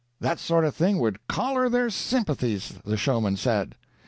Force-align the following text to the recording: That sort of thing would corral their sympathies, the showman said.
That 0.19 0.39
sort 0.39 0.65
of 0.65 0.75
thing 0.75 0.97
would 0.97 1.19
corral 1.27 1.69
their 1.69 1.91
sympathies, 1.91 2.73
the 2.83 2.97
showman 2.97 3.37
said. 3.37 3.75